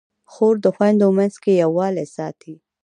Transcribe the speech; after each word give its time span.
خور 0.31 0.55
د 0.65 0.65
خویندو 0.75 1.07
منځ 1.17 1.33
کې 1.43 1.51
یووالی 1.63 2.05
ساتي. 2.15 2.53